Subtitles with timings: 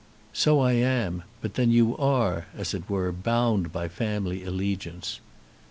[0.33, 1.21] "So I am.
[1.43, 5.19] But then you are, as it were, bound by family allegiance."